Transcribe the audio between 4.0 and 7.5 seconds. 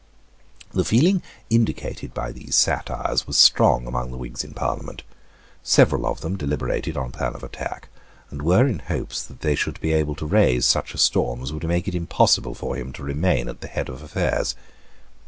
the Whigs in Parliament. Several of them deliberated on a plan of